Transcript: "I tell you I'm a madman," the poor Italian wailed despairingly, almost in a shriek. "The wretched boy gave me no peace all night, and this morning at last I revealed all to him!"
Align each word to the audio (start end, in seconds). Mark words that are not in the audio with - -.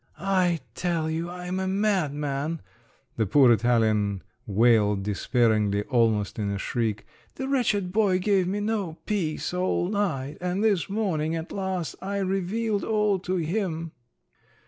"I 0.33 0.61
tell 0.73 1.11
you 1.11 1.29
I'm 1.29 1.59
a 1.59 1.67
madman," 1.67 2.63
the 3.17 3.27
poor 3.27 3.51
Italian 3.51 4.23
wailed 4.47 5.03
despairingly, 5.03 5.83
almost 5.83 6.39
in 6.39 6.49
a 6.49 6.57
shriek. 6.57 7.05
"The 7.35 7.47
wretched 7.47 7.91
boy 7.91 8.17
gave 8.17 8.47
me 8.47 8.61
no 8.61 8.93
peace 9.05 9.53
all 9.53 9.89
night, 9.89 10.39
and 10.41 10.63
this 10.63 10.89
morning 10.89 11.35
at 11.35 11.51
last 11.51 11.95
I 12.01 12.17
revealed 12.17 12.83
all 12.83 13.19
to 13.19 13.35
him!" 13.35 13.91